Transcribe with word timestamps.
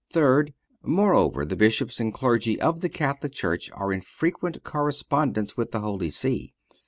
Third—Moreover, 0.09 1.45
the 1.45 1.55
Bishops 1.55 1.99
and 1.99 2.11
Clergy 2.11 2.59
of 2.59 2.81
the 2.81 2.89
Catholic 2.89 3.33
Church 3.33 3.69
are 3.75 3.93
in 3.93 4.01
frequent 4.01 4.63
correspondence 4.63 5.55
with 5.55 5.69
the 5.69 5.81
Holy 5.81 6.09
See. 6.09 6.55